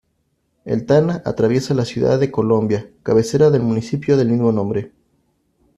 El 0.65 0.87
Tana 0.87 1.21
atraviesa 1.25 1.75
la 1.75 1.85
ciudad 1.85 2.19
de 2.19 2.31
Colombia, 2.31 2.89
cabecera 3.03 3.51
del 3.51 3.61
municipio 3.61 4.17
del 4.17 4.29
mismo 4.29 4.51
nombre. 4.51 4.93